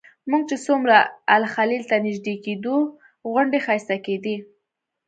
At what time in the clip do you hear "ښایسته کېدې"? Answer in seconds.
3.65-4.35